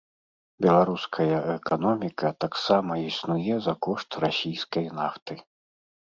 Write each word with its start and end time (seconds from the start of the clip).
Беларуская 0.65 1.35
эканоміка 1.57 2.31
таксама 2.45 2.93
існуе 3.09 3.55
за 3.67 3.73
кошт 3.87 4.17
расійскай 4.25 4.89
нафты. 5.01 5.37